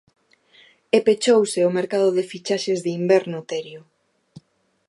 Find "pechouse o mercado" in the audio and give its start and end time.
1.05-2.09